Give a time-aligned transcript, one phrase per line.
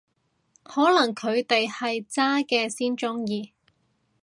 [0.63, 3.53] 可能佢哋係渣嘅先鍾意